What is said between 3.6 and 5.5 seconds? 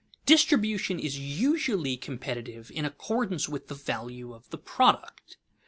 the value of the product.